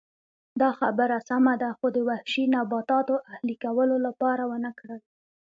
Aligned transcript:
دا 0.61 0.69
خبره 0.79 1.17
سمه 1.29 1.53
ده 1.61 1.69
خو 1.77 1.87
د 1.95 1.97
وحشي 2.09 2.43
نباتاتو 2.55 3.15
اهلي 3.31 3.55
کولو 3.63 3.95
لپاره 4.05 4.43
ونه 4.51 4.71
کړل 4.79 5.01